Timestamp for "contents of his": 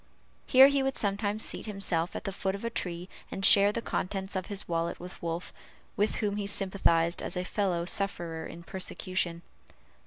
3.83-4.67